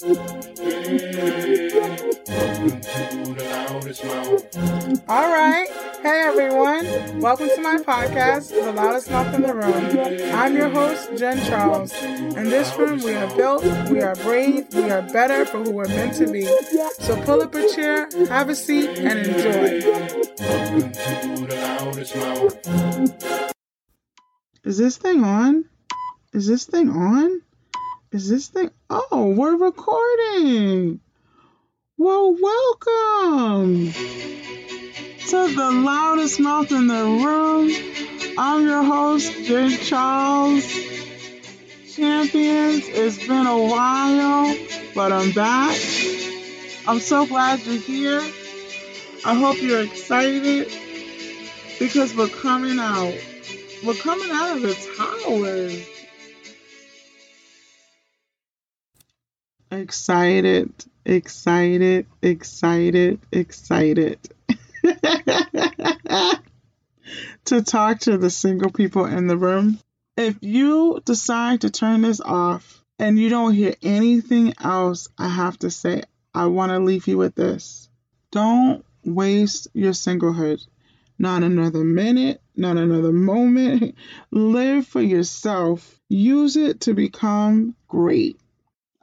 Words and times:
All 0.00 0.10
right. 5.08 5.66
Hey, 6.02 6.22
everyone. 6.24 7.20
Welcome 7.20 7.48
to 7.48 7.60
my 7.60 7.78
podcast, 7.78 8.50
The 8.50 8.70
Loudest 8.70 9.10
Mouth 9.10 9.34
in 9.34 9.42
the 9.42 9.52
Room. 9.52 10.34
I'm 10.36 10.56
your 10.56 10.68
host, 10.68 11.10
Jen 11.16 11.44
Charles. 11.46 11.92
In 12.00 12.44
this 12.44 12.76
room, 12.76 13.02
we 13.02 13.14
are 13.14 13.26
built, 13.36 13.64
we 13.90 14.00
are 14.00 14.14
brave, 14.14 14.72
we 14.72 14.88
are 14.88 15.02
better 15.02 15.44
for 15.44 15.64
who 15.64 15.72
we're 15.72 15.88
meant 15.88 16.14
to 16.18 16.30
be. 16.30 16.44
So 17.00 17.20
pull 17.22 17.42
up 17.42 17.52
a 17.56 17.68
chair, 17.74 18.08
have 18.28 18.50
a 18.50 18.54
seat, 18.54 19.00
and 19.00 19.18
enjoy. 19.18 19.80
Is 24.62 24.78
this 24.78 24.96
thing 24.96 25.24
on? 25.24 25.64
Is 26.32 26.46
this 26.46 26.66
thing 26.66 26.88
on? 26.88 27.42
Is 28.10 28.30
this 28.30 28.48
thing? 28.48 28.70
Oh, 28.88 29.34
we're 29.36 29.56
recording. 29.56 31.00
Well, 31.98 32.34
welcome 32.40 33.92
to 33.92 35.54
the 35.54 35.70
loudest 35.84 36.40
mouth 36.40 36.72
in 36.72 36.86
the 36.86 37.04
room. 37.04 37.70
I'm 38.38 38.66
your 38.66 38.82
host, 38.82 39.30
Jen 39.44 39.72
Charles. 39.72 40.64
Champions, 41.94 42.84
it's 42.88 43.26
been 43.26 43.46
a 43.46 43.58
while, 43.66 44.56
but 44.94 45.12
I'm 45.12 45.32
back. 45.32 45.78
I'm 46.86 47.00
so 47.00 47.26
glad 47.26 47.60
you're 47.66 47.76
here. 47.76 48.22
I 49.26 49.34
hope 49.34 49.60
you're 49.60 49.82
excited 49.82 50.72
because 51.78 52.16
we're 52.16 52.28
coming 52.28 52.78
out. 52.78 53.18
We're 53.84 53.94
coming 53.94 54.30
out 54.32 54.56
of 54.56 54.62
the 54.62 54.74
towers. 54.96 55.97
Excited, 59.70 60.72
excited, 61.04 62.06
excited, 62.22 63.20
excited 63.30 64.18
to 67.44 67.62
talk 67.62 67.98
to 68.00 68.16
the 68.16 68.30
single 68.30 68.70
people 68.70 69.04
in 69.04 69.26
the 69.26 69.36
room. 69.36 69.78
If 70.16 70.36
you 70.40 71.02
decide 71.04 71.60
to 71.60 71.70
turn 71.70 72.00
this 72.00 72.22
off 72.22 72.82
and 72.98 73.18
you 73.18 73.28
don't 73.28 73.52
hear 73.52 73.74
anything 73.82 74.54
else 74.58 75.08
I 75.18 75.28
have 75.28 75.58
to 75.58 75.70
say, 75.70 76.04
I 76.34 76.46
want 76.46 76.72
to 76.72 76.78
leave 76.78 77.06
you 77.06 77.18
with 77.18 77.34
this. 77.34 77.90
Don't 78.30 78.86
waste 79.04 79.68
your 79.74 79.92
singlehood. 79.92 80.66
Not 81.18 81.42
another 81.42 81.84
minute, 81.84 82.40
not 82.56 82.78
another 82.78 83.12
moment. 83.12 83.96
Live 84.30 84.86
for 84.86 85.02
yourself. 85.02 86.00
Use 86.08 86.56
it 86.56 86.80
to 86.82 86.94
become 86.94 87.74
great. 87.86 88.40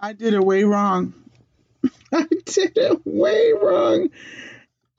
I 0.05 0.13
did 0.13 0.35
it 0.35 0.45
way 0.45 0.63
wrong. 0.63 1.15
I 2.13 2.27
did 2.45 2.77
it 2.77 3.01
way 3.07 3.53
wrong. 3.59 4.11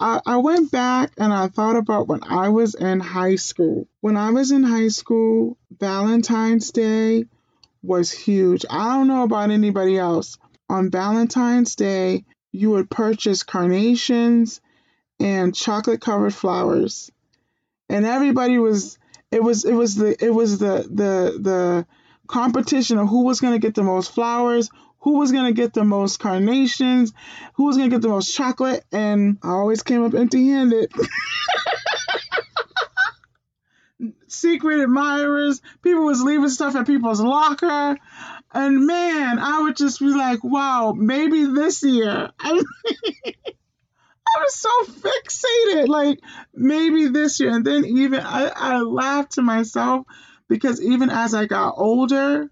I, 0.01 0.21
I 0.27 0.39
went 0.39 0.73
back 0.73 1.13
and 1.17 1.33
I 1.33 1.47
thought 1.47 1.77
about 1.77 2.09
when 2.09 2.25
I 2.25 2.49
was 2.49 2.75
in 2.75 2.99
high 2.99 3.37
school. 3.37 3.87
When 4.01 4.17
I 4.17 4.31
was 4.31 4.51
in 4.51 4.65
high 4.65 4.89
school, 4.89 5.59
Valentine's 5.79 6.73
Day 6.73 7.27
was 7.85 8.11
huge. 8.11 8.65
I 8.69 8.97
don't 8.97 9.07
know 9.07 9.23
about 9.23 9.53
anybody 9.53 9.97
else. 9.97 10.39
On 10.69 10.91
Valentine's 10.91 11.77
Day, 11.77 12.25
you 12.51 12.71
would 12.71 12.91
purchase 12.91 13.45
carnations 13.45 14.61
and 15.21 15.55
chocolate 15.55 16.01
covered 16.01 16.35
flowers. 16.35 17.13
And 17.89 18.05
everybody 18.05 18.59
was 18.59 18.99
it 19.31 19.41
was 19.41 19.65
it 19.65 19.75
was 19.75 19.95
the 19.95 20.17
it 20.25 20.31
was 20.31 20.59
the 20.59 20.85
the 20.91 21.39
the 21.41 21.87
competition 22.27 22.99
of 22.99 23.09
who 23.09 23.25
was 23.25 23.41
going 23.41 23.53
to 23.53 23.65
get 23.65 23.77
the 23.77 23.85
most 23.85 24.13
flowers, 24.13 24.69
who 25.07 25.19
was 25.21 25.31
going 25.31 25.45
to 25.45 25.53
get 25.53 25.73
the 25.73 25.85
most 25.85 26.19
carnations, 26.19 27.13
who 27.55 27.67
was 27.67 27.77
going 27.77 27.89
to 27.89 27.95
get 27.95 28.03
the 28.03 28.09
most 28.09 28.35
chocolate, 28.35 28.85
and 28.91 29.39
I 29.41 29.51
always 29.51 29.85
came 29.85 30.03
up 30.03 30.15
empty 30.15 30.49
handed. 30.49 30.93
Secret 34.27 34.81
admirers, 34.81 35.63
people 35.81 36.07
was 36.07 36.21
leaving 36.23 36.49
stuff 36.49 36.75
at 36.75 36.89
people's 36.89 37.21
locker. 37.21 37.97
And 38.53 38.85
man, 38.85 39.39
I 39.39 39.61
would 39.63 39.77
just 39.77 40.01
be 40.01 40.07
like, 40.07 40.43
wow, 40.43 40.93
maybe 40.93 41.45
this 41.45 41.85
year. 41.85 42.33
I, 42.41 42.63
was 44.41 44.57
so 44.57 44.71
fixated, 44.87 45.87
like 45.87 46.19
maybe 46.53 47.07
this 47.07 47.39
year. 47.39 47.51
And 47.55 47.65
then 47.65 47.85
even 47.85 48.19
I, 48.19 48.51
I 48.57 48.81
laughed 48.81 49.35
to 49.35 49.43
myself 49.43 50.05
because 50.49 50.83
even 50.83 51.11
as 51.11 51.33
I 51.33 51.47
got 51.47 51.75
older, 51.77 52.51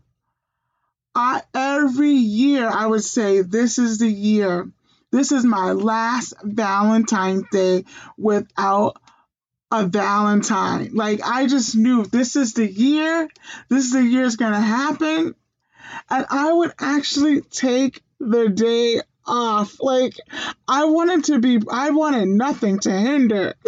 I 1.14 1.42
every 1.54 2.12
year 2.12 2.68
I 2.68 2.86
would 2.86 3.04
say 3.04 3.42
this 3.42 3.78
is 3.78 3.98
the 3.98 4.10
year. 4.10 4.68
This 5.12 5.30
is 5.30 5.44
my 5.44 5.72
last 5.72 6.34
Valentine's 6.42 7.44
Day 7.52 7.84
without 8.18 9.00
a 9.70 9.86
Valentine. 9.86 10.90
Like 10.92 11.20
I 11.24 11.46
just 11.46 11.76
knew 11.76 12.04
this 12.04 12.34
is 12.34 12.54
the 12.54 12.66
year. 12.66 13.28
This 13.68 13.84
is 13.84 13.92
the 13.92 14.02
year 14.02 14.24
it's 14.24 14.36
gonna 14.36 14.60
happen. 14.60 15.36
And 16.10 16.26
I 16.28 16.52
would 16.52 16.72
actually 16.80 17.42
take 17.42 18.02
the 18.18 18.48
day 18.48 19.00
off. 19.24 19.76
Like 19.80 20.14
I 20.66 20.86
wanted 20.86 21.24
to 21.24 21.38
be 21.38 21.60
I 21.70 21.90
wanted 21.90 22.26
nothing 22.26 22.80
to 22.80 22.90
hinder. 22.90 23.54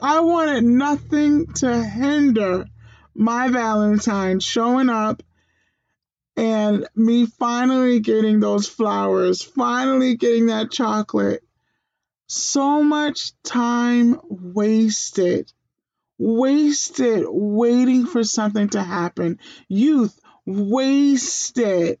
I 0.00 0.20
wanted 0.20 0.64
nothing 0.64 1.46
to 1.54 1.82
hinder 1.82 2.66
my 3.14 3.48
Valentine 3.48 4.40
showing 4.40 4.88
up 4.88 5.22
and 6.36 6.88
me 6.94 7.26
finally 7.26 8.00
getting 8.00 8.40
those 8.40 8.66
flowers, 8.66 9.42
finally 9.42 10.16
getting 10.16 10.46
that 10.46 10.70
chocolate. 10.70 11.42
So 12.28 12.82
much 12.82 13.32
time 13.42 14.18
wasted, 14.24 15.52
wasted 16.18 17.24
waiting 17.28 18.06
for 18.06 18.22
something 18.24 18.68
to 18.70 18.82
happen. 18.82 19.38
Youth, 19.68 20.18
wasted, 20.46 21.98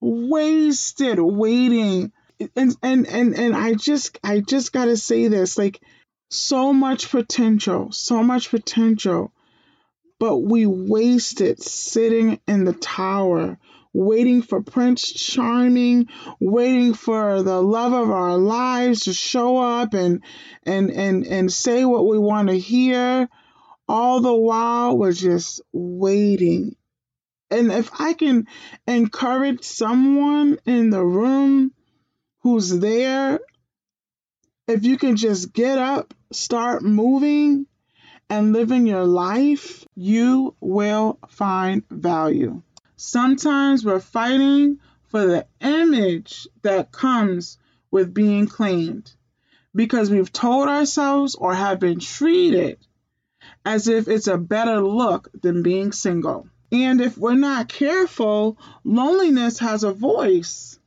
wasted 0.00 1.18
waiting. 1.18 2.12
And 2.54 2.76
and 2.82 3.06
and 3.06 3.34
and 3.34 3.56
I 3.56 3.74
just 3.74 4.18
I 4.22 4.40
just 4.40 4.72
gotta 4.72 4.96
say 4.96 5.28
this 5.28 5.56
like 5.56 5.80
so 6.28 6.72
much 6.72 7.10
potential, 7.10 7.90
so 7.92 8.22
much 8.22 8.50
potential 8.50 9.32
but 10.22 10.38
we 10.38 10.66
wasted 10.66 11.60
sitting 11.60 12.38
in 12.46 12.62
the 12.62 12.72
tower 12.72 13.58
waiting 13.92 14.40
for 14.40 14.62
Prince 14.62 15.02
Charming, 15.12 16.06
waiting 16.38 16.94
for 16.94 17.42
the 17.42 17.60
love 17.60 17.92
of 17.92 18.08
our 18.08 18.38
lives 18.38 19.00
to 19.00 19.14
show 19.14 19.58
up 19.58 19.94
and 19.94 20.22
and 20.62 20.92
and 20.92 21.26
and 21.26 21.52
say 21.52 21.84
what 21.84 22.06
we 22.06 22.20
want 22.20 22.50
to 22.50 22.56
hear. 22.56 23.28
All 23.88 24.20
the 24.20 24.32
while 24.32 24.96
we're 24.96 25.12
just 25.12 25.60
waiting. 25.72 26.76
And 27.50 27.72
if 27.72 27.90
I 27.98 28.12
can 28.12 28.46
encourage 28.86 29.64
someone 29.64 30.56
in 30.64 30.90
the 30.90 31.04
room 31.04 31.72
who's 32.42 32.78
there, 32.78 33.40
if 34.68 34.84
you 34.84 34.98
can 34.98 35.16
just 35.16 35.52
get 35.52 35.78
up, 35.78 36.14
start 36.30 36.84
moving, 36.84 37.66
and 38.32 38.54
living 38.54 38.86
your 38.86 39.04
life, 39.04 39.84
you 39.94 40.54
will 40.58 41.18
find 41.28 41.86
value. 41.90 42.62
Sometimes 42.96 43.84
we're 43.84 44.00
fighting 44.00 44.78
for 45.08 45.26
the 45.26 45.46
image 45.60 46.48
that 46.62 46.92
comes 46.92 47.58
with 47.90 48.14
being 48.14 48.46
claimed 48.46 49.12
because 49.74 50.10
we've 50.10 50.32
told 50.32 50.68
ourselves 50.68 51.34
or 51.34 51.52
have 51.52 51.78
been 51.78 52.00
treated 52.00 52.78
as 53.66 53.86
if 53.86 54.08
it's 54.08 54.28
a 54.28 54.38
better 54.38 54.80
look 54.80 55.28
than 55.42 55.62
being 55.62 55.92
single. 55.92 56.48
And 56.72 57.02
if 57.02 57.18
we're 57.18 57.34
not 57.34 57.68
careful, 57.68 58.56
loneliness 58.82 59.58
has 59.58 59.84
a 59.84 59.92
voice. 59.92 60.78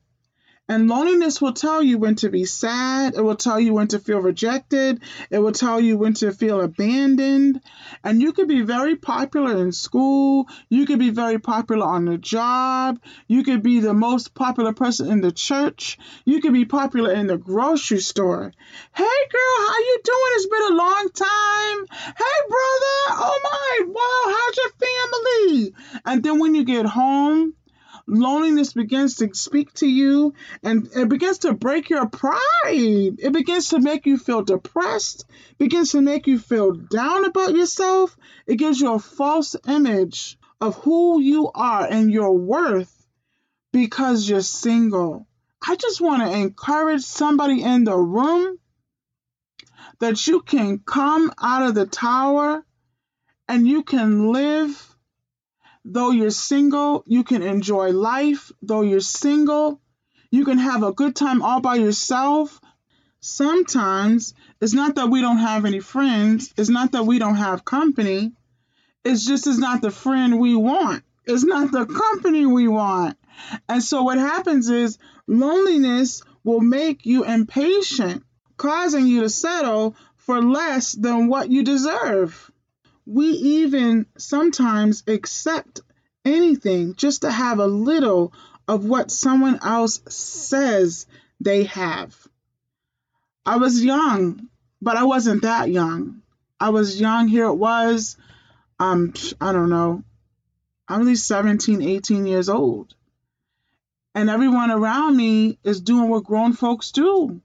And 0.67 0.87
loneliness 0.87 1.39
will 1.39 1.53
tell 1.53 1.83
you 1.83 1.99
when 1.99 2.15
to 2.15 2.29
be 2.29 2.45
sad. 2.45 3.13
It 3.13 3.21
will 3.21 3.35
tell 3.35 3.59
you 3.59 3.75
when 3.75 3.87
to 3.89 3.99
feel 3.99 4.17
rejected. 4.17 4.99
It 5.29 5.37
will 5.37 5.51
tell 5.51 5.79
you 5.79 5.95
when 5.95 6.15
to 6.15 6.31
feel 6.31 6.59
abandoned. 6.59 7.61
And 8.03 8.19
you 8.19 8.33
could 8.33 8.47
be 8.47 8.61
very 8.61 8.95
popular 8.95 9.61
in 9.61 9.71
school. 9.71 10.47
You 10.69 10.87
could 10.87 10.97
be 10.97 11.11
very 11.11 11.37
popular 11.37 11.85
on 11.85 12.05
the 12.05 12.17
job. 12.17 12.99
You 13.27 13.43
could 13.43 13.61
be 13.61 13.79
the 13.79 13.93
most 13.93 14.33
popular 14.33 14.73
person 14.73 15.11
in 15.11 15.21
the 15.21 15.31
church. 15.31 15.99
You 16.25 16.41
could 16.41 16.53
be 16.53 16.65
popular 16.65 17.13
in 17.13 17.27
the 17.27 17.37
grocery 17.37 17.99
store. 17.99 18.51
Hey 18.95 19.03
girl, 19.03 19.67
how 19.67 19.77
you 19.77 19.99
doing? 20.03 20.31
It's 20.33 20.47
been 20.47 20.71
a 20.71 20.75
long 20.77 21.09
time. 21.13 21.85
Hey 22.17 22.37
brother, 22.49 22.97
oh 23.21 23.39
my, 23.43 23.85
wow, 23.93 24.35
how's 24.35 24.57
your 24.57 24.71
family? 24.89 25.75
And 26.05 26.23
then 26.23 26.39
when 26.39 26.55
you 26.55 26.63
get 26.63 26.87
home, 26.87 27.53
loneliness 28.07 28.73
begins 28.73 29.15
to 29.15 29.33
speak 29.33 29.73
to 29.73 29.87
you 29.87 30.33
and 30.63 30.89
it 30.95 31.09
begins 31.09 31.39
to 31.39 31.53
break 31.53 31.89
your 31.89 32.07
pride. 32.07 32.39
It 32.65 33.33
begins 33.33 33.69
to 33.69 33.79
make 33.79 34.05
you 34.05 34.17
feel 34.17 34.43
depressed, 34.43 35.25
begins 35.57 35.91
to 35.91 36.01
make 36.01 36.27
you 36.27 36.39
feel 36.39 36.71
down 36.71 37.25
about 37.25 37.55
yourself. 37.55 38.15
It 38.45 38.57
gives 38.57 38.79
you 38.79 38.93
a 38.93 38.99
false 38.99 39.55
image 39.67 40.37
of 40.61 40.75
who 40.75 41.19
you 41.19 41.51
are 41.53 41.85
and 41.85 42.11
your 42.11 42.37
worth 42.37 42.91
because 43.71 44.27
you're 44.27 44.41
single. 44.41 45.27
I 45.67 45.75
just 45.75 45.99
want 45.99 46.21
to 46.21 46.37
encourage 46.37 47.03
somebody 47.03 47.61
in 47.61 47.83
the 47.83 47.97
room 47.97 48.59
that 49.99 50.27
you 50.27 50.41
can 50.41 50.79
come 50.79 51.33
out 51.41 51.67
of 51.67 51.75
the 51.75 51.85
tower 51.85 52.63
and 53.47 53.67
you 53.67 53.83
can 53.83 54.31
live 54.31 54.94
though 55.85 56.09
you're 56.09 56.31
single, 56.31 57.03
you 57.05 57.23
can 57.23 57.43
enjoy 57.43 57.91
life 57.91 58.51
though 58.61 58.81
you're 58.81 58.99
single. 58.99 59.79
You 60.31 60.43
can 60.43 60.57
have 60.57 60.83
a 60.83 60.91
good 60.91 61.15
time 61.15 61.43
all 61.43 61.61
by 61.61 61.75
yourself. 61.75 62.59
Sometimes 63.21 64.33
it's 64.59 64.73
not 64.73 64.95
that 64.95 65.09
we 65.09 65.21
don't 65.21 65.37
have 65.37 65.63
any 65.63 65.79
friends, 65.79 66.53
it's 66.57 66.69
not 66.69 66.91
that 66.93 67.05
we 67.05 67.19
don't 67.19 67.35
have 67.35 67.63
company. 67.63 68.33
It's 69.03 69.25
just 69.25 69.45
it's 69.45 69.59
not 69.59 69.81
the 69.81 69.91
friend 69.91 70.39
we 70.39 70.55
want. 70.55 71.03
It's 71.25 71.43
not 71.43 71.71
the 71.71 71.85
company 71.85 72.45
we 72.45 72.67
want. 72.67 73.17
And 73.69 73.83
so 73.83 74.03
what 74.03 74.17
happens 74.17 74.69
is 74.69 74.97
loneliness 75.27 76.23
will 76.43 76.61
make 76.61 77.05
you 77.05 77.23
impatient, 77.23 78.23
causing 78.57 79.05
you 79.07 79.21
to 79.21 79.29
settle 79.29 79.95
for 80.17 80.41
less 80.41 80.93
than 80.93 81.27
what 81.27 81.51
you 81.51 81.63
deserve. 81.63 82.51
We 83.05 83.27
even 83.27 84.07
sometimes 84.17 85.03
accept 85.07 85.81
anything 86.23 86.95
just 86.95 87.21
to 87.21 87.31
have 87.31 87.59
a 87.59 87.67
little 87.67 88.33
of 88.67 88.85
what 88.85 89.11
someone 89.11 89.59
else 89.61 90.01
says 90.09 91.05
they 91.39 91.65
have. 91.65 92.15
I 93.45 93.57
was 93.57 93.83
young, 93.83 94.47
but 94.81 94.97
I 94.97 95.03
wasn't 95.03 95.43
that 95.43 95.69
young. 95.69 96.21
I 96.59 96.69
was 96.69 96.99
young, 96.99 97.27
here 97.27 97.45
it 97.45 97.55
was. 97.55 98.17
Um, 98.79 99.13
I 99.39 99.53
don't 99.53 99.69
know. 99.69 100.03
I'm 100.87 101.01
at 101.01 101.07
least 101.07 101.27
17, 101.27 101.81
18 101.81 102.25
years 102.25 102.49
old. 102.49 102.93
And 104.13 104.29
everyone 104.29 104.71
around 104.71 105.17
me 105.17 105.59
is 105.63 105.81
doing 105.81 106.09
what 106.09 106.23
grown 106.23 106.53
folks 106.53 106.91
do. 106.91 107.41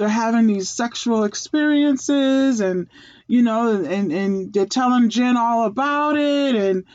They're 0.00 0.08
having 0.08 0.46
these 0.46 0.70
sexual 0.70 1.24
experiences 1.24 2.60
and, 2.60 2.88
you 3.26 3.42
know, 3.42 3.84
and, 3.84 4.10
and 4.10 4.50
they're 4.50 4.64
telling 4.64 5.10
Jen 5.10 5.36
all 5.36 5.66
about 5.66 6.16
it. 6.16 6.54
And 6.54 6.86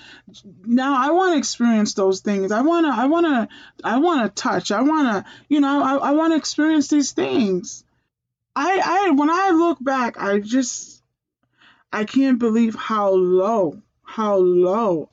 now 0.66 0.98
I 0.98 1.12
want 1.12 1.34
to 1.34 1.38
experience 1.38 1.94
those 1.94 2.22
things. 2.22 2.52
I 2.52 2.62
want 2.62 2.88
to, 2.88 3.00
I 3.00 3.06
want 3.06 3.28
to, 3.28 3.48
I 3.84 4.00
want 4.00 4.24
to 4.24 4.42
touch. 4.42 4.72
I 4.72 4.82
want 4.82 5.24
to, 5.24 5.32
you 5.50 5.60
know, 5.60 5.84
I, 5.84 6.10
I 6.10 6.12
want 6.14 6.34
to 6.34 6.38
experience 6.38 6.88
these 6.88 7.12
things. 7.12 7.84
I, 8.56 8.82
I, 8.84 9.12
when 9.12 9.30
I 9.30 9.52
look 9.52 9.78
back, 9.84 10.20
I 10.20 10.40
just, 10.40 11.04
I 11.94 12.06
can't 12.06 12.40
believe 12.40 12.74
how 12.74 13.12
low, 13.12 13.84
how 14.02 14.38
low, 14.38 15.12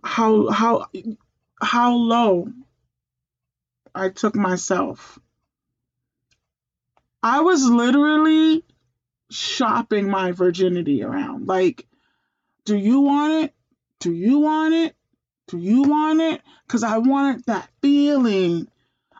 how, 0.00 0.48
how, 0.50 0.86
how 1.60 1.92
low 1.96 2.52
I 3.92 4.10
took 4.10 4.36
myself. 4.36 5.18
I 7.28 7.40
was 7.40 7.64
literally 7.64 8.62
shopping 9.32 10.08
my 10.08 10.30
virginity 10.30 11.02
around. 11.02 11.48
Like, 11.48 11.84
do 12.64 12.76
you 12.76 13.00
want 13.00 13.32
it? 13.32 13.54
Do 13.98 14.12
you 14.12 14.38
want 14.38 14.74
it? 14.74 14.94
Do 15.48 15.58
you 15.58 15.82
want 15.82 16.20
it? 16.20 16.40
Because 16.64 16.84
I 16.84 16.98
wanted 16.98 17.44
that 17.46 17.68
feeling. 17.82 18.68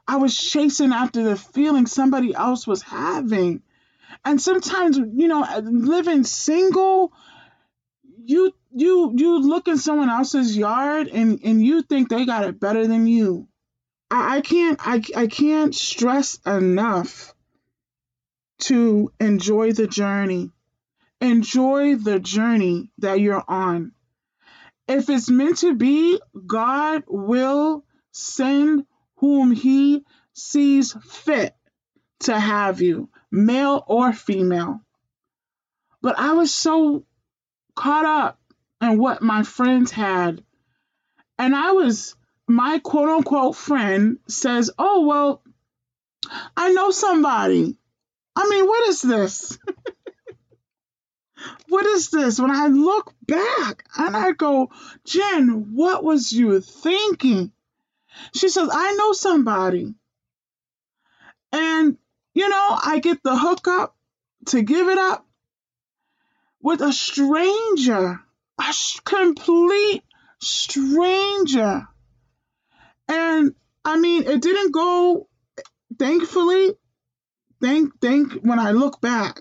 I 0.07 0.19
was 0.19 0.39
chasing 0.39 0.93
after 0.93 1.25
the 1.25 1.35
feeling 1.35 1.87
somebody 1.87 2.33
else 2.33 2.65
was 2.65 2.81
having. 2.81 3.63
And 4.25 4.41
sometimes, 4.41 4.97
you 4.99 5.27
know, 5.27 5.45
living 5.65 6.23
single, 6.23 7.13
you 8.25 8.53
you 8.73 9.15
you 9.17 9.41
look 9.41 9.67
in 9.67 9.79
someone 9.79 10.11
else's 10.11 10.57
yard 10.57 11.09
and 11.09 11.41
and 11.43 11.65
you 11.65 11.83
think 11.83 12.09
they 12.09 12.25
got 12.25 12.45
it 12.45 12.61
better 12.61 12.87
than 12.87 13.09
you. 13.09 13.49
I, 14.13 14.37
I 14.37 14.41
can't 14.43 14.79
I 14.81 15.03
I 15.17 15.27
can't 15.27 15.75
stress 15.75 16.39
enough 16.47 17.35
to 18.59 19.13
enjoy 19.21 19.73
the 19.73 19.87
journey. 19.87 20.51
Enjoy 21.21 21.97
the 21.97 22.19
journey 22.21 22.91
that 22.99 23.21
you're 23.21 23.45
on. 23.47 23.93
If 24.89 25.11
it's 25.11 25.29
meant 25.29 25.59
to 25.59 25.75
be, 25.75 26.21
God 26.47 27.05
will 27.09 27.85
send 28.13 28.87
whom 29.17 29.51
he 29.51 30.05
sees 30.33 30.93
fit 31.05 31.57
to 32.21 32.39
have 32.39 32.81
you, 32.81 33.09
male 33.31 33.83
or 33.87 34.13
female. 34.13 34.81
But 36.03 36.19
I 36.19 36.33
was 36.33 36.55
so 36.55 37.05
caught 37.75 38.05
up 38.05 38.39
in 38.81 38.99
what 38.99 39.23
my 39.23 39.43
friends 39.43 39.91
had. 39.91 40.45
And 41.39 41.55
I 41.55 41.73
was, 41.73 42.15
my 42.47 42.79
quote 42.79 43.09
unquote 43.09 43.57
friend 43.57 44.19
says, 44.29 44.71
Oh, 44.79 45.07
well, 45.07 45.43
I 46.57 46.73
know 46.73 46.91
somebody. 46.91 47.77
I 48.37 48.49
mean, 48.51 48.67
what 48.67 48.87
is 48.89 49.01
this? 49.01 49.59
what 51.69 51.87
is 51.87 52.11
this? 52.11 52.39
When 52.39 52.51
I 52.51 52.67
look 52.67 53.15
back 53.27 53.85
and 53.97 54.15
I 54.15 54.33
go, 54.33 54.69
Jen, 55.07 55.75
what 55.75 56.05
was 56.05 56.31
you 56.31 56.61
thinking? 56.61 57.53
She 58.35 58.51
says, 58.51 58.69
I 58.71 58.95
know 58.97 59.13
somebody. 59.13 59.95
And, 61.53 61.97
you 62.35 62.49
know, 62.49 62.79
I 62.85 63.01
get 63.03 63.23
the 63.23 63.37
hookup 63.37 63.97
to 64.47 64.63
give 64.63 64.89
it 64.89 64.99
up 64.99 65.27
with 66.61 66.83
a 66.83 66.93
stranger, 66.93 68.21
a 68.59 68.75
complete 69.05 70.03
stranger. 70.41 71.87
And 73.09 73.55
I 73.85 73.99
mean, 73.99 74.25
it 74.25 74.43
didn't 74.43 74.73
go, 74.73 75.29
thankfully, 75.99 76.75
thank, 77.67 78.01
thank, 78.01 78.33
when 78.43 78.59
I 78.59 78.71
look 78.71 79.01
back, 79.01 79.41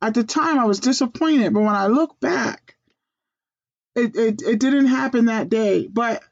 at 0.00 0.14
the 0.14 0.24
time 0.24 0.58
I 0.58 0.66
was 0.66 0.80
disappointed, 0.80 1.52
but 1.52 1.60
when 1.60 1.74
I 1.74 1.88
look 1.88 2.18
back, 2.20 2.76
it, 3.96 4.14
it, 4.14 4.42
it 4.42 4.60
didn't 4.60 4.86
happen 4.86 5.24
that 5.24 5.48
day. 5.48 5.88
But 5.88 6.22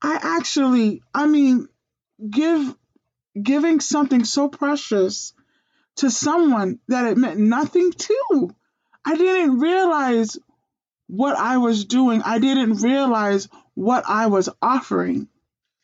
I 0.00 0.18
actually, 0.22 1.02
I 1.12 1.26
mean, 1.26 1.68
give 2.30 2.74
giving 3.40 3.80
something 3.80 4.24
so 4.24 4.48
precious 4.48 5.34
to 5.96 6.10
someone 6.10 6.78
that 6.88 7.06
it 7.06 7.18
meant 7.18 7.40
nothing 7.40 7.90
to. 7.90 8.54
I 9.04 9.16
didn't 9.16 9.58
realize 9.58 10.38
what 11.08 11.36
I 11.36 11.58
was 11.58 11.84
doing. 11.84 12.22
I 12.22 12.38
didn't 12.38 12.82
realize 12.82 13.48
what 13.74 14.04
I 14.06 14.26
was 14.26 14.48
offering. 14.62 15.28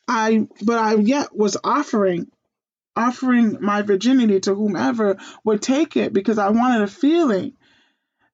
I 0.07 0.47
but 0.61 0.77
I 0.79 0.95
yet 0.95 1.35
was 1.35 1.57
offering 1.63 2.31
offering 2.95 3.57
my 3.61 3.81
virginity 3.81 4.39
to 4.41 4.55
whomever 4.55 5.17
would 5.43 5.61
take 5.61 5.97
it 5.97 6.13
because 6.13 6.37
I 6.37 6.49
wanted 6.49 6.83
a 6.83 6.87
feeling. 6.87 7.53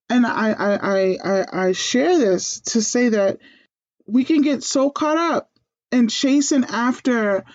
And 0.10 0.26
I 0.26 0.52
I 0.52 0.76
I 0.76 1.18
I, 1.24 1.68
I 1.68 1.72
share 1.72 2.18
this 2.18 2.60
to 2.62 2.82
say 2.82 3.10
that 3.10 3.40
we 4.08 4.24
can 4.24 4.42
get 4.42 4.64
so 4.64 4.90
caught 4.90 5.18
up 5.18 5.52
in 5.92 6.08
chasing 6.08 6.66
after 6.66 7.46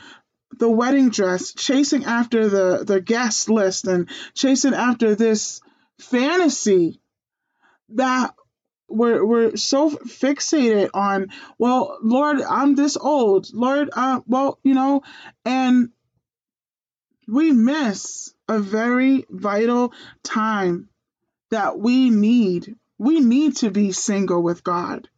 the 0.58 0.70
wedding 0.70 1.10
dress, 1.10 1.52
chasing 1.52 2.04
after 2.04 2.48
the, 2.48 2.84
the 2.84 3.00
guest 3.00 3.48
list 3.48 3.86
and 3.86 4.08
chasing 4.34 4.74
after 4.74 5.14
this 5.14 5.60
fantasy 6.00 7.00
that 7.90 8.34
we're, 8.88 9.24
we're 9.24 9.56
so 9.56 9.90
fixated 9.90 10.90
on, 10.94 11.28
well, 11.58 11.98
Lord, 12.02 12.40
I'm 12.40 12.74
this 12.74 12.96
old. 12.96 13.52
Lord, 13.52 13.90
uh, 13.92 14.20
well, 14.26 14.58
you 14.62 14.74
know, 14.74 15.02
and 15.44 15.90
we 17.26 17.52
miss 17.52 18.32
a 18.48 18.58
very 18.58 19.24
vital 19.30 19.92
time 20.22 20.88
that 21.50 21.78
we 21.78 22.10
need. 22.10 22.76
We 22.98 23.20
need 23.20 23.56
to 23.58 23.70
be 23.70 23.92
single 23.92 24.42
with 24.42 24.64
God. 24.64 25.08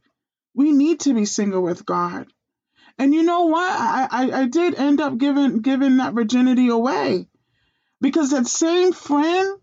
We 0.55 0.73
need 0.73 1.01
to 1.01 1.15
be 1.15 1.25
single 1.25 1.63
with 1.63 1.85
God. 1.85 2.27
And 2.99 3.13
you 3.13 3.23
know 3.23 3.47
what? 3.47 3.71
I, 3.71 4.09
I, 4.11 4.41
I 4.43 4.47
did 4.47 4.75
end 4.75 5.01
up 5.01 5.19
giving 5.19 5.61
giving 5.61 5.99
that 5.99 6.15
virginity 6.15 6.69
away. 6.69 7.27
Because 8.01 8.31
that 8.31 8.47
same 8.47 8.93
friend, 8.93 9.59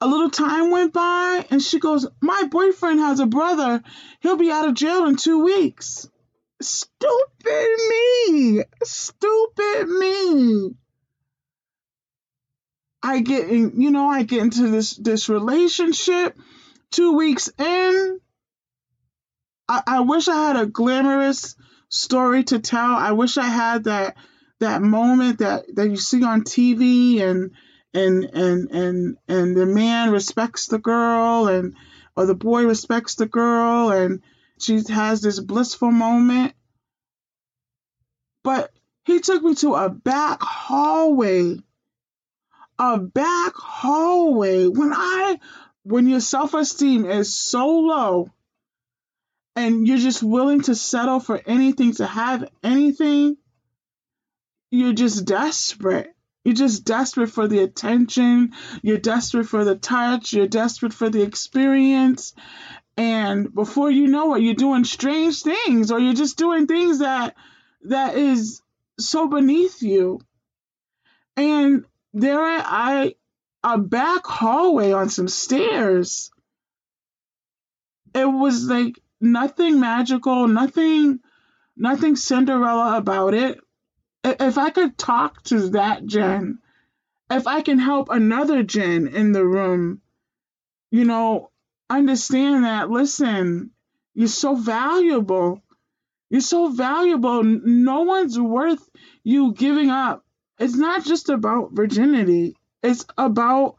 a 0.00 0.06
little 0.06 0.30
time 0.30 0.70
went 0.70 0.92
by 0.92 1.46
and 1.50 1.60
she 1.62 1.78
goes, 1.78 2.06
My 2.20 2.44
boyfriend 2.50 3.00
has 3.00 3.20
a 3.20 3.26
brother. 3.26 3.82
He'll 4.20 4.36
be 4.36 4.50
out 4.50 4.68
of 4.68 4.74
jail 4.74 5.06
in 5.06 5.16
two 5.16 5.42
weeks. 5.42 6.08
Stupid 6.60 7.78
me. 7.90 8.62
Stupid 8.84 9.88
me. 9.88 10.74
I 13.02 13.20
get 13.20 13.48
in, 13.48 13.80
you 13.80 13.90
know, 13.90 14.08
I 14.08 14.22
get 14.22 14.42
into 14.42 14.68
this 14.68 14.96
this 14.96 15.28
relationship. 15.28 16.36
Two 16.90 17.16
weeks 17.16 17.50
in, 17.58 18.20
I, 19.68 19.82
I 19.86 20.00
wish 20.00 20.26
I 20.28 20.48
had 20.48 20.56
a 20.56 20.66
glamorous 20.66 21.54
story 21.90 22.44
to 22.44 22.58
tell. 22.58 22.92
I 22.92 23.12
wish 23.12 23.36
I 23.36 23.46
had 23.46 23.84
that 23.84 24.16
that 24.60 24.82
moment 24.82 25.38
that 25.38 25.74
that 25.76 25.88
you 25.88 25.96
see 25.96 26.24
on 26.24 26.42
TV 26.42 27.20
and 27.20 27.52
and 27.94 28.24
and 28.24 28.70
and 28.70 29.16
and 29.28 29.56
the 29.56 29.66
man 29.66 30.10
respects 30.10 30.66
the 30.66 30.78
girl 30.78 31.48
and 31.48 31.74
or 32.16 32.26
the 32.26 32.34
boy 32.34 32.64
respects 32.66 33.14
the 33.14 33.26
girl 33.26 33.90
and 33.90 34.22
she 34.58 34.82
has 34.88 35.20
this 35.20 35.38
blissful 35.38 35.92
moment. 35.92 36.54
But 38.42 38.72
he 39.04 39.20
took 39.20 39.42
me 39.42 39.54
to 39.56 39.74
a 39.74 39.88
back 39.88 40.42
hallway. 40.42 41.58
A 42.78 42.98
back 42.98 43.54
hallway. 43.56 44.66
When 44.66 44.92
I 44.92 45.38
when 45.82 46.06
your 46.06 46.20
self-esteem 46.20 47.06
is 47.06 47.36
so 47.36 47.66
low 47.66 48.30
and 49.56 49.88
you're 49.88 49.98
just 49.98 50.22
willing 50.22 50.60
to 50.62 50.74
settle 50.74 51.18
for 51.18 51.40
anything 51.46 51.94
to 51.94 52.06
have 52.06 52.48
anything, 52.62 53.36
you're 54.70 54.92
just 54.92 55.24
desperate. 55.24 56.14
You're 56.44 56.54
just 56.54 56.84
desperate 56.84 57.30
for 57.30 57.48
the 57.48 57.60
attention. 57.60 58.52
You're 58.82 58.98
desperate 58.98 59.48
for 59.48 59.64
the 59.64 59.76
touch. 59.76 60.32
You're 60.32 60.46
desperate 60.46 60.92
for 60.94 61.10
the 61.10 61.22
experience. 61.22 62.34
And 62.96 63.54
before 63.54 63.90
you 63.90 64.06
know 64.06 64.34
it, 64.34 64.42
you're 64.42 64.54
doing 64.54 64.84
strange 64.84 65.42
things 65.42 65.90
or 65.90 65.98
you're 65.98 66.14
just 66.14 66.36
doing 66.36 66.66
things 66.66 67.00
that 67.00 67.34
that 67.84 68.16
is 68.16 68.62
so 68.98 69.28
beneath 69.28 69.82
you. 69.82 70.20
And 71.36 71.84
there 72.20 72.40
I, 72.42 73.14
a 73.62 73.78
back 73.78 74.26
hallway 74.26 74.92
on 74.92 75.08
some 75.08 75.28
stairs. 75.28 76.30
It 78.14 78.24
was 78.24 78.64
like 78.64 78.98
nothing 79.20 79.80
magical, 79.80 80.48
nothing 80.48 81.20
nothing 81.76 82.16
Cinderella 82.16 82.96
about 82.96 83.34
it. 83.34 83.58
If 84.24 84.58
I 84.58 84.70
could 84.70 84.98
talk 84.98 85.42
to 85.44 85.70
that 85.70 86.04
Jen, 86.06 86.58
if 87.30 87.46
I 87.46 87.62
can 87.62 87.78
help 87.78 88.08
another 88.10 88.62
Jen 88.62 89.06
in 89.06 89.32
the 89.32 89.44
room, 89.44 90.00
you 90.90 91.04
know, 91.04 91.50
understand 91.88 92.64
that 92.64 92.90
listen, 92.90 93.70
you're 94.14 94.28
so 94.28 94.54
valuable. 94.56 95.62
You're 96.30 96.40
so 96.40 96.70
valuable. 96.70 97.42
No 97.44 98.02
one's 98.02 98.38
worth 98.38 98.86
you 99.22 99.54
giving 99.54 99.90
up. 99.90 100.24
It's 100.58 100.76
not 100.76 101.04
just 101.04 101.28
about 101.28 101.72
virginity, 101.72 102.56
it's 102.82 103.06
about 103.16 103.76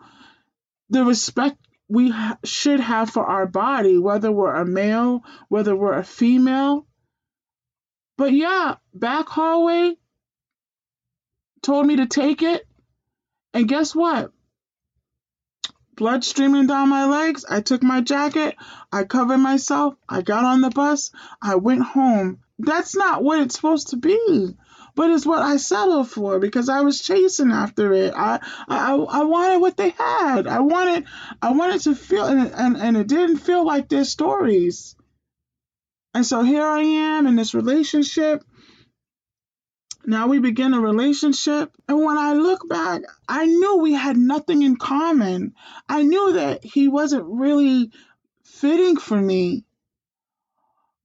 the 0.89 1.03
respect 1.03 1.57
we 1.89 2.09
ha- 2.09 2.37
should 2.43 2.79
have 2.79 3.09
for 3.09 3.25
our 3.25 3.45
body, 3.45 3.97
whether 3.97 4.31
we're 4.31 4.55
a 4.55 4.65
male, 4.65 5.23
whether 5.49 5.75
we're 5.75 5.97
a 5.97 6.03
female. 6.03 6.85
But 8.17 8.31
yeah, 8.33 8.75
back 8.93 9.27
hallway 9.27 9.95
told 11.61 11.85
me 11.85 11.97
to 11.97 12.05
take 12.05 12.41
it. 12.43 12.65
And 13.53 13.67
guess 13.67 13.95
what? 13.95 14.31
Blood 15.95 16.23
streaming 16.23 16.67
down 16.67 16.89
my 16.89 17.05
legs. 17.05 17.43
I 17.49 17.61
took 17.61 17.83
my 17.83 18.01
jacket. 18.01 18.55
I 18.91 19.03
covered 19.03 19.39
myself. 19.39 19.95
I 20.07 20.21
got 20.21 20.45
on 20.45 20.61
the 20.61 20.69
bus. 20.69 21.11
I 21.41 21.55
went 21.55 21.81
home. 21.81 22.39
That's 22.57 22.95
not 22.95 23.23
what 23.23 23.39
it's 23.39 23.55
supposed 23.55 23.89
to 23.89 23.97
be 23.97 24.55
but 24.99 25.11
it's 25.11 25.25
what 25.25 25.41
I 25.41 25.55
settled 25.55 26.11
for 26.11 26.39
because 26.39 26.67
I 26.67 26.81
was 26.81 27.01
chasing 27.01 27.53
after 27.53 27.93
it. 27.93 28.13
I 28.13 28.41
I, 28.67 28.95
I 28.95 29.23
wanted 29.23 29.59
what 29.59 29.77
they 29.77 29.91
had. 29.91 30.45
I 30.45 30.59
wanted 30.59 31.05
I 31.41 31.51
wanted 31.53 31.79
to 31.83 31.95
feel 31.95 32.25
and, 32.25 32.51
and, 32.53 32.75
and 32.75 32.97
it 32.97 33.07
didn't 33.07 33.37
feel 33.37 33.65
like 33.65 33.87
their 33.87 34.03
stories. 34.03 34.97
And 36.13 36.25
so 36.25 36.43
here 36.43 36.65
I 36.65 36.81
am 36.81 37.27
in 37.27 37.37
this 37.37 37.53
relationship. 37.53 38.43
Now 40.05 40.27
we 40.27 40.39
begin 40.39 40.73
a 40.73 40.81
relationship. 40.81 41.71
And 41.87 42.03
when 42.03 42.17
I 42.17 42.33
look 42.33 42.67
back, 42.67 43.03
I 43.25 43.45
knew 43.45 43.77
we 43.77 43.93
had 43.93 44.17
nothing 44.17 44.63
in 44.63 44.75
common. 44.75 45.53
I 45.87 46.03
knew 46.03 46.33
that 46.33 46.65
he 46.65 46.89
wasn't 46.89 47.23
really 47.25 47.91
fitting 48.43 48.97
for 48.97 49.15
me. 49.15 49.63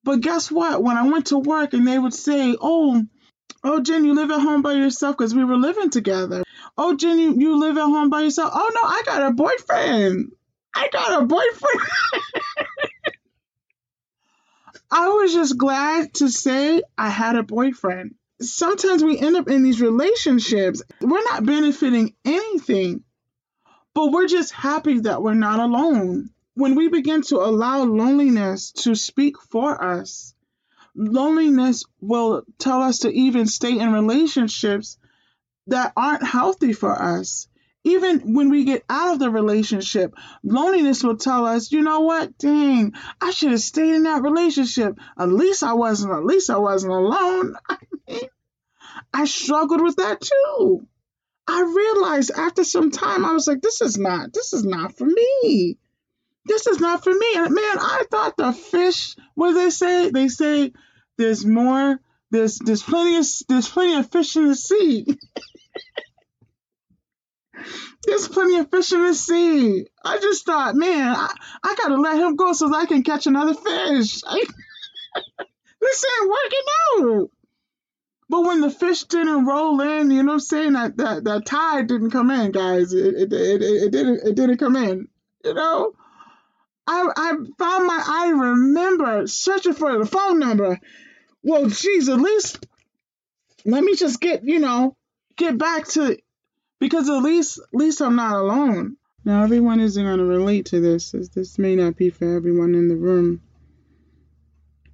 But 0.02 0.20
guess 0.20 0.50
what? 0.50 0.82
When 0.82 0.96
I 0.96 1.08
went 1.08 1.26
to 1.26 1.38
work 1.38 1.74
and 1.74 1.86
they 1.86 1.96
would 1.96 2.12
say, 2.12 2.56
Oh, 2.60 3.06
Oh, 3.66 3.80
Jen, 3.80 4.04
you 4.04 4.14
live 4.14 4.30
at 4.30 4.42
home 4.42 4.60
by 4.60 4.74
yourself 4.74 5.16
because 5.16 5.34
we 5.34 5.42
were 5.42 5.56
living 5.56 5.88
together. 5.88 6.44
Oh, 6.76 6.94
Jen, 6.96 7.18
you, 7.18 7.34
you 7.34 7.58
live 7.58 7.78
at 7.78 7.84
home 7.84 8.10
by 8.10 8.20
yourself. 8.20 8.52
Oh, 8.54 8.70
no, 8.74 8.80
I 8.82 9.02
got 9.06 9.30
a 9.30 9.32
boyfriend. 9.32 10.32
I 10.74 10.88
got 10.92 11.22
a 11.22 11.24
boyfriend. 11.24 11.80
I 14.90 15.08
was 15.08 15.32
just 15.32 15.56
glad 15.56 16.12
to 16.14 16.28
say 16.28 16.82
I 16.98 17.08
had 17.08 17.36
a 17.36 17.42
boyfriend. 17.42 18.16
Sometimes 18.40 19.02
we 19.02 19.18
end 19.18 19.36
up 19.36 19.48
in 19.48 19.62
these 19.62 19.80
relationships, 19.80 20.82
we're 21.00 21.24
not 21.24 21.46
benefiting 21.46 22.14
anything, 22.24 23.02
but 23.94 24.12
we're 24.12 24.26
just 24.26 24.52
happy 24.52 25.00
that 25.00 25.22
we're 25.22 25.34
not 25.34 25.58
alone. 25.58 26.30
When 26.54 26.74
we 26.74 26.88
begin 26.88 27.22
to 27.22 27.36
allow 27.36 27.82
loneliness 27.84 28.72
to 28.82 28.94
speak 28.94 29.40
for 29.40 29.82
us, 29.82 30.33
loneliness 30.94 31.84
will 32.00 32.44
tell 32.58 32.82
us 32.82 33.00
to 33.00 33.10
even 33.10 33.46
stay 33.46 33.78
in 33.78 33.92
relationships 33.92 34.98
that 35.66 35.92
aren't 35.96 36.24
healthy 36.24 36.72
for 36.72 36.92
us. 36.92 37.48
Even 37.86 38.34
when 38.34 38.48
we 38.48 38.64
get 38.64 38.84
out 38.88 39.12
of 39.12 39.18
the 39.18 39.30
relationship, 39.30 40.14
loneliness 40.42 41.02
will 41.02 41.18
tell 41.18 41.44
us, 41.44 41.70
you 41.70 41.82
know 41.82 42.00
what? 42.00 42.38
Dang, 42.38 42.94
I 43.20 43.30
should 43.30 43.50
have 43.50 43.60
stayed 43.60 43.94
in 43.94 44.04
that 44.04 44.22
relationship. 44.22 44.98
At 45.18 45.28
least 45.28 45.62
I 45.62 45.74
wasn't, 45.74 46.14
at 46.14 46.24
least 46.24 46.48
I 46.48 46.56
wasn't 46.56 46.94
alone. 46.94 47.56
I 47.68 47.76
mean, 48.08 48.28
I 49.12 49.26
struggled 49.26 49.82
with 49.82 49.96
that 49.96 50.20
too. 50.22 50.86
I 51.46 51.60
realized 51.60 52.30
after 52.30 52.64
some 52.64 52.90
time, 52.90 53.24
I 53.24 53.32
was 53.32 53.46
like, 53.46 53.60
this 53.60 53.82
is 53.82 53.98
not, 53.98 54.32
this 54.32 54.54
is 54.54 54.64
not 54.64 54.96
for 54.96 55.04
me. 55.04 55.76
This 56.46 56.66
is 56.66 56.80
not 56.80 57.02
for 57.02 57.12
me. 57.12 57.34
Man, 57.34 57.52
I 57.58 58.04
thought 58.10 58.36
the 58.36 58.52
fish, 58.52 59.16
what 59.34 59.52
do 59.52 59.54
they 59.54 59.70
say? 59.70 60.10
They 60.10 60.28
say 60.28 60.72
there's 61.16 61.44
more, 61.44 61.98
there's 62.30 62.58
there's 62.58 62.82
plenty 62.82 63.16
of 63.16 63.26
there's 63.48 63.68
plenty 63.68 63.94
of 63.94 64.10
fish 64.10 64.36
in 64.36 64.48
the 64.48 64.54
sea. 64.54 65.06
there's 68.06 68.28
plenty 68.28 68.58
of 68.58 68.70
fish 68.70 68.92
in 68.92 69.02
the 69.02 69.14
sea. 69.14 69.86
I 70.04 70.18
just 70.18 70.44
thought, 70.44 70.74
man, 70.74 71.14
I, 71.16 71.34
I 71.62 71.76
gotta 71.80 71.96
let 71.96 72.18
him 72.18 72.36
go 72.36 72.52
so 72.52 72.74
I 72.74 72.86
can 72.86 73.02
catch 73.02 73.26
another 73.26 73.54
fish. 73.54 74.22
This 75.80 76.04
ain't 76.18 76.30
working 76.30 77.12
out. 77.18 77.30
But 78.30 78.44
when 78.44 78.62
the 78.62 78.70
fish 78.70 79.04
didn't 79.04 79.44
roll 79.44 79.80
in, 79.82 80.10
you 80.10 80.22
know 80.22 80.28
what 80.28 80.34
I'm 80.34 80.40
saying? 80.40 80.72
That 80.72 80.96
that, 80.96 81.24
that 81.24 81.44
tide 81.44 81.88
didn't 81.88 82.10
come 82.10 82.30
in, 82.30 82.52
guys. 82.52 82.94
It, 82.94 83.14
it, 83.14 83.32
it, 83.34 83.62
it, 83.62 83.62
it 83.62 83.92
didn't 83.92 84.26
it 84.26 84.34
didn't 84.34 84.56
come 84.56 84.76
in. 84.76 85.08
You 85.44 85.52
know? 85.52 85.92
I, 86.86 87.10
I 87.16 87.32
found 87.58 87.86
my, 87.86 88.02
I 88.06 88.30
remember 88.30 89.26
searching 89.26 89.74
for 89.74 89.98
the 89.98 90.06
phone 90.06 90.38
number. 90.38 90.78
Well, 91.42 91.66
geez, 91.66 92.08
at 92.08 92.20
least 92.20 92.66
let 93.64 93.82
me 93.82 93.96
just 93.96 94.20
get, 94.20 94.44
you 94.44 94.58
know, 94.58 94.96
get 95.36 95.56
back 95.56 95.88
to, 95.88 96.18
because 96.78 97.08
at 97.08 97.22
least, 97.22 97.58
at 97.58 97.78
least 97.78 98.00
I'm 98.02 98.16
not 98.16 98.36
alone. 98.36 98.96
Now, 99.24 99.42
everyone 99.42 99.80
isn't 99.80 100.04
going 100.04 100.18
to 100.18 100.24
relate 100.24 100.66
to 100.66 100.80
this. 100.80 101.12
This 101.12 101.58
may 101.58 101.76
not 101.76 101.96
be 101.96 102.10
for 102.10 102.36
everyone 102.36 102.74
in 102.74 102.88
the 102.88 102.96
room. 102.96 103.40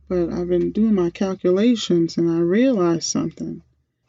But 0.09 0.31
I've 0.33 0.49
been 0.49 0.71
doing 0.73 0.95
my 0.95 1.11
calculations 1.11 2.17
and 2.17 2.31
I 2.31 2.39
realized 2.39 3.05
something. 3.05 3.63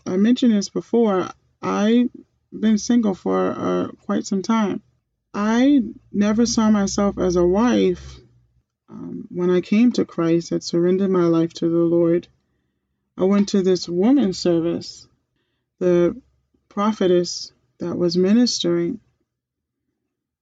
I 0.05 0.17
mentioned 0.17 0.53
this 0.53 0.69
before. 0.69 1.29
I've 1.61 2.09
been 2.51 2.77
single 2.77 3.15
for 3.15 3.51
uh, 3.51 3.88
quite 4.05 4.25
some 4.25 4.41
time. 4.41 4.81
I 5.33 5.81
never 6.11 6.45
saw 6.45 6.69
myself 6.69 7.17
as 7.17 7.35
a 7.35 7.45
wife 7.45 8.19
um, 8.89 9.27
when 9.29 9.50
I 9.50 9.61
came 9.61 9.91
to 9.93 10.05
Christ. 10.05 10.51
I 10.51 10.59
surrendered 10.59 11.09
my 11.09 11.25
life 11.25 11.53
to 11.55 11.69
the 11.69 11.77
Lord. 11.77 12.27
I 13.17 13.23
went 13.23 13.50
to 13.50 13.61
this 13.61 13.88
woman's 13.88 14.38
service, 14.38 15.07
the 15.79 16.19
prophetess 16.67 17.51
that 17.79 17.95
was 17.95 18.17
ministering. 18.17 19.00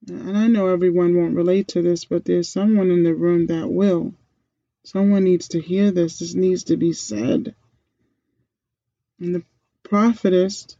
And 0.07 0.37
I 0.37 0.47
know 0.47 0.67
everyone 0.67 1.15
won't 1.15 1.35
relate 1.35 1.67
to 1.69 1.81
this, 1.81 2.05
but 2.05 2.25
there's 2.25 2.49
someone 2.49 2.89
in 2.89 3.03
the 3.03 3.13
room 3.13 3.47
that 3.47 3.69
will. 3.69 4.13
Someone 4.85 5.23
needs 5.23 5.49
to 5.49 5.61
hear 5.61 5.91
this. 5.91 6.19
This 6.19 6.33
needs 6.33 6.63
to 6.65 6.77
be 6.77 6.93
said. 6.93 7.53
And 9.19 9.35
the 9.35 9.43
prophetess 9.83 10.77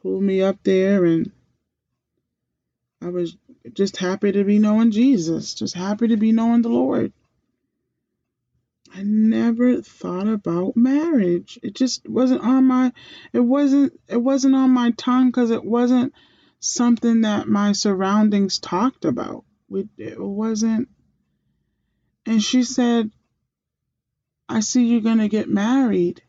pulled 0.00 0.22
me 0.22 0.42
up 0.42 0.62
there 0.62 1.04
and 1.04 1.32
I 3.00 3.08
was 3.08 3.36
just 3.72 3.96
happy 3.96 4.32
to 4.32 4.44
be 4.44 4.58
knowing 4.58 4.90
Jesus, 4.90 5.54
just 5.54 5.74
happy 5.74 6.08
to 6.08 6.16
be 6.16 6.32
knowing 6.32 6.62
the 6.62 6.68
Lord. 6.68 7.12
I 8.92 9.02
never 9.02 9.82
thought 9.82 10.26
about 10.26 10.76
marriage. 10.76 11.58
It 11.62 11.74
just 11.74 12.08
wasn't 12.08 12.40
on 12.40 12.64
my 12.64 12.92
it 13.32 13.40
wasn't 13.40 13.92
it 14.08 14.16
wasn't 14.16 14.56
on 14.56 14.70
my 14.70 14.90
tongue 14.92 15.30
cuz 15.30 15.50
it 15.50 15.64
wasn't 15.64 16.12
something 16.58 17.20
that 17.20 17.48
my 17.48 17.72
surroundings 17.72 18.58
talked 18.58 19.04
about. 19.04 19.44
It 19.70 20.18
wasn't 20.18 20.88
and 22.26 22.42
she 22.42 22.62
said, 22.62 23.10
"I 24.48 24.60
see 24.60 24.86
you're 24.86 25.00
going 25.00 25.18
to 25.18 25.28
get 25.28 25.48
married." 25.48 26.22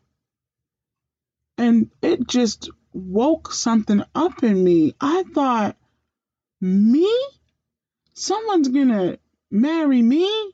And 1.58 1.90
it 2.00 2.26
just 2.26 2.70
woke 2.92 3.52
something 3.52 4.02
up 4.14 4.42
in 4.42 4.62
me. 4.62 4.94
I 5.00 5.24
thought 5.24 5.76
me? 6.60 7.10
Someone's 8.14 8.68
gonna 8.68 9.18
marry 9.50 10.02
me? 10.02 10.52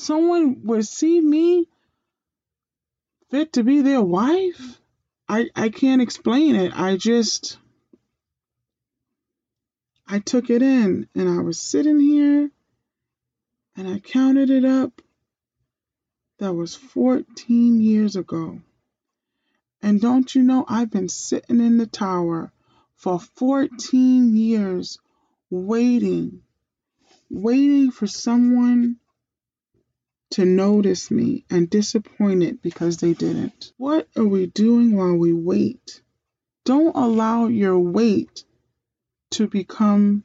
someone 0.00 0.62
would 0.64 0.86
see 0.86 1.20
me 1.20 1.68
fit 3.30 3.52
to 3.52 3.62
be 3.62 3.82
their 3.82 4.02
wife. 4.02 4.80
I, 5.28 5.50
I 5.54 5.68
can't 5.68 6.02
explain 6.02 6.56
it. 6.56 6.72
I 6.74 6.96
just, 6.96 7.58
I 10.08 10.18
took 10.18 10.50
it 10.50 10.62
in 10.62 11.06
and 11.14 11.28
I 11.28 11.42
was 11.42 11.60
sitting 11.60 12.00
here 12.00 12.50
and 13.76 13.88
I 13.88 14.00
counted 14.00 14.50
it 14.50 14.64
up. 14.64 15.00
That 16.38 16.54
was 16.54 16.74
14 16.74 17.80
years 17.80 18.16
ago. 18.16 18.60
And 19.82 20.00
don't 20.00 20.34
you 20.34 20.42
know, 20.42 20.64
I've 20.66 20.90
been 20.90 21.08
sitting 21.08 21.60
in 21.60 21.76
the 21.76 21.86
tower 21.86 22.50
for 23.00 23.18
14 23.18 24.36
years 24.36 24.98
waiting, 25.48 26.42
waiting 27.30 27.90
for 27.90 28.06
someone 28.06 28.96
to 30.32 30.44
notice 30.44 31.10
me 31.10 31.46
and 31.48 31.70
disappointed 31.70 32.60
because 32.60 32.98
they 32.98 33.14
didn't. 33.14 33.72
What 33.78 34.06
are 34.16 34.26
we 34.26 34.46
doing 34.48 34.94
while 34.94 35.16
we 35.16 35.32
wait? 35.32 36.02
Don't 36.66 36.94
allow 36.94 37.46
your 37.46 37.78
wait 37.78 38.44
to 39.30 39.48
become 39.48 40.22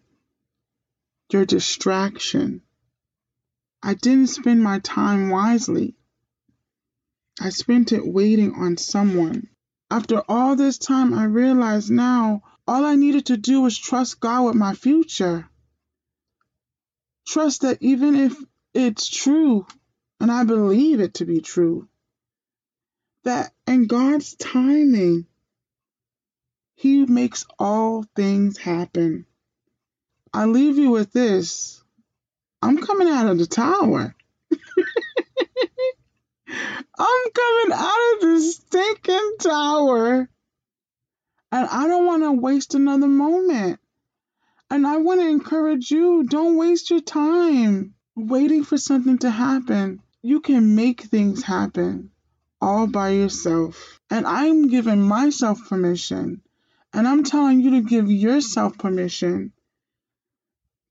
your 1.32 1.46
distraction. 1.46 2.62
I 3.82 3.94
didn't 3.94 4.27
spend 4.27 4.62
my 4.62 4.79
time 4.79 5.29
wisely. 5.29 5.96
I 7.39 7.51
spent 7.51 7.94
it 7.94 8.05
waiting 8.05 8.53
on 8.53 8.75
someone. 8.75 9.48
After 9.92 10.24
all 10.27 10.56
this 10.56 10.77
time, 10.77 11.13
I 11.13 11.25
realize 11.25 11.92
now 11.92 12.44
all 12.68 12.84
I 12.86 12.96
needed 12.96 13.27
to 13.27 13.38
do 13.38 13.62
was 13.62 13.77
trust 13.77 14.20
God 14.20 14.46
with 14.46 14.56
my 14.56 14.74
future. 14.74 15.48
Trust 17.27 17.62
that 17.62 17.82
even 17.82 18.15
if 18.15 18.36
it's 18.74 19.08
true 19.08 19.65
and 20.20 20.32
I 20.32 20.44
believe 20.44 21.00
it 21.00 21.15
to 21.15 21.25
be 21.25 21.42
true. 21.42 21.88
That 23.24 23.54
in 23.68 23.88
God's 23.88 24.36
timing, 24.36 25.27
He 26.75 27.06
makes 27.06 27.46
all 27.60 28.06
things 28.15 28.58
happen. 28.58 29.25
I 30.34 30.46
leave 30.46 30.77
you 30.77 30.89
with 30.92 31.12
this 31.13 31.84
I'm 32.62 32.80
coming 32.80 33.08
out 33.08 33.27
of 33.27 33.38
the 33.38 33.46
tower. 33.46 34.15
I'm 36.98 37.32
coming 37.34 37.78
out 37.78 38.14
of 38.14 38.22
this 38.22 38.56
stinking 38.56 39.32
tower. 39.40 40.30
And 41.52 41.68
I 41.70 41.88
don't 41.88 42.06
want 42.06 42.24
to 42.24 42.32
waste 42.32 42.75
another 42.75 43.08
moment. 43.08 43.80
And 44.70 44.86
I 44.86 44.98
want 44.98 45.22
to 45.22 45.28
encourage 45.28 45.92
you 45.92 46.24
don't 46.24 46.58
waste 46.58 46.90
your 46.90 47.02
time 47.02 47.94
waiting 48.16 48.64
for 48.64 48.78
something 48.78 49.18
to 49.20 49.30
happen 49.30 50.02
you 50.25 50.40
can 50.40 50.74
make 50.74 51.02
things 51.02 51.44
happen 51.44 52.10
all 52.60 52.88
by 52.88 53.10
yourself. 53.10 54.00
And 54.10 54.25
I'm 54.25 54.70
giving 54.70 55.04
myself 55.04 55.60
permission. 55.70 56.42
And 56.92 57.08
I'm 57.08 57.24
telling 57.24 57.60
you 57.62 57.70
to 57.72 57.82
give 57.82 58.10
yourself 58.10 58.75
permission 58.75 59.54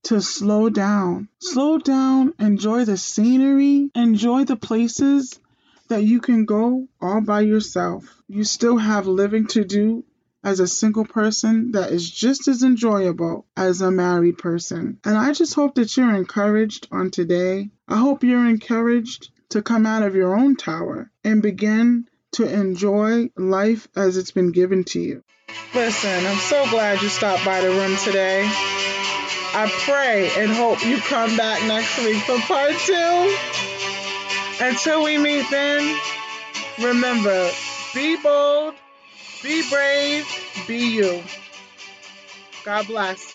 to 0.05 0.23
slow 0.23 0.71
down. 0.71 1.29
Slow 1.41 1.79
down, 1.79 2.35
enjoy 2.39 2.85
the 2.85 2.97
scenery, 2.97 3.91
enjoy 3.97 4.45
the 4.45 4.55
places 4.55 5.41
that 5.89 6.03
you 6.03 6.21
can 6.21 6.45
go 6.45 6.89
all 7.01 7.21
by 7.21 7.41
yourself. 7.41 8.05
You 8.29 8.45
still 8.45 8.77
have 8.77 9.07
living 9.07 9.47
to 9.49 9.65
do 9.65 10.05
as 10.43 10.61
a 10.61 10.69
single 10.69 11.05
person 11.05 11.73
that 11.73 11.91
is 11.91 12.09
just 12.09 12.49
as 12.49 12.63
enjoyable 12.63 13.47
as 13.57 13.81
a 13.81 13.91
married 13.91 14.39
person. 14.39 14.99
And 15.05 15.17
I 15.17 15.33
just 15.33 15.55
hope 15.55 15.75
that 15.77 15.97
you're 15.97 16.15
encouraged 16.15 16.87
on 16.93 17.11
today. 17.11 17.71
I 17.89 17.97
hope 17.97 18.23
you're 18.23 18.47
encouraged 18.47 19.31
to 19.51 19.63
come 19.63 19.87
out 19.87 20.03
of 20.03 20.15
your 20.15 20.37
own 20.37 20.57
tower 20.57 21.11
and 21.25 21.43
begin 21.43 22.09
to 22.33 22.47
enjoy 22.47 23.31
life 23.37 23.89
as 23.97 24.17
it's 24.17 24.33
been 24.33 24.53
given 24.53 24.85
to 24.85 25.01
you. 25.01 25.23
Listen, 25.75 26.27
I'm 26.27 26.39
so 26.39 26.69
glad 26.71 27.01
you 27.01 27.09
stopped 27.09 27.45
by 27.45 27.61
the 27.61 27.71
room 27.71 27.97
today. 27.97 28.45
I 29.57 29.71
pray 29.87 30.31
and 30.37 30.51
hope 30.51 30.85
you 30.85 30.99
come 30.99 31.37
back 31.37 31.63
next 31.67 31.99
week 32.05 32.17
for 32.25 32.39
part 32.41 32.73
two. 32.73 33.74
Until 34.61 35.05
we 35.05 35.19
meet 35.19 35.47
then, 35.51 36.01
remember 36.81 37.51
be 37.95 38.17
bold, 38.17 38.75
be 39.43 39.69
brave, 39.71 40.27
be 40.69 40.79
you. 40.97 41.23
God 42.65 42.87
bless. 42.87 43.21